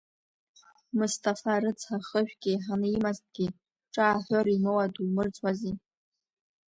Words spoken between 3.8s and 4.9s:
ҿааҳәыра имоуа